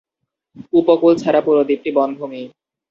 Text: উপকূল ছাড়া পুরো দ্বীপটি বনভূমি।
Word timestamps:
উপকূল 0.73 1.13
ছাড়া 1.17 1.41
পুরো 1.45 1.61
দ্বীপটি 1.67 1.89
বনভূমি। 1.97 2.41